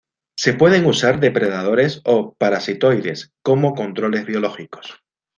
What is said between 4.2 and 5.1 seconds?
biológicos.